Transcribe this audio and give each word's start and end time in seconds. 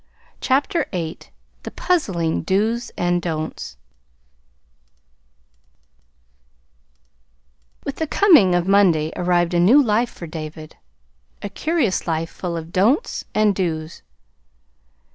CHAPTER 0.39 0.87
VIII 0.91 1.19
THE 1.61 1.69
PUZZLING 1.69 2.41
"DOS" 2.41 2.91
AND 2.97 3.21
"DON'TS" 3.21 3.77
With 7.85 7.97
the 7.97 8.07
coming 8.07 8.55
of 8.55 8.67
Monday 8.67 9.11
arrived 9.15 9.53
a 9.53 9.59
new 9.59 9.79
life 9.79 10.09
for 10.09 10.25
David 10.25 10.75
a 11.43 11.49
curious 11.49 12.07
life 12.07 12.31
full 12.31 12.57
of 12.57 12.71
"don'ts" 12.73 13.25
and 13.35 13.53
"dos." 13.55 14.01